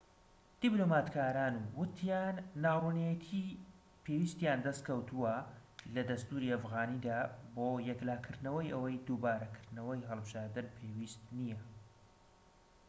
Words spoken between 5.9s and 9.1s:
لە دەستوری ئەفغانیدا بۆ یەکلاکردنەوەی ئەوەی